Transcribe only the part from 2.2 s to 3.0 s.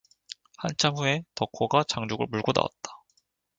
물고 나왔다.